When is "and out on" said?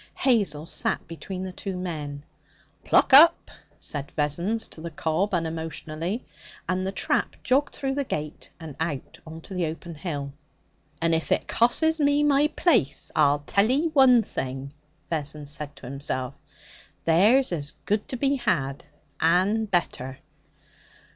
8.59-9.41